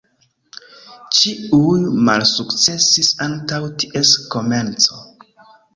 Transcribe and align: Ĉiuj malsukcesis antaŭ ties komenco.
Ĉiuj 1.17 1.75
malsukcesis 2.09 3.13
antaŭ 3.29 3.61
ties 3.85 4.19
komenco. 4.35 5.03